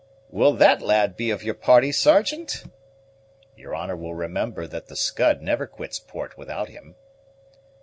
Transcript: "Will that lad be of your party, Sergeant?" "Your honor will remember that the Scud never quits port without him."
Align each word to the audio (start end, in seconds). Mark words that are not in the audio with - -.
"Will 0.31 0.53
that 0.53 0.81
lad 0.81 1.15
be 1.15 1.29
of 1.29 1.43
your 1.43 1.53
party, 1.53 1.91
Sergeant?" 1.91 2.63
"Your 3.55 3.75
honor 3.75 3.95
will 3.95 4.15
remember 4.15 4.65
that 4.65 4.87
the 4.87 4.95
Scud 4.95 5.43
never 5.43 5.67
quits 5.67 5.99
port 5.99 6.35
without 6.39 6.69
him." 6.69 6.95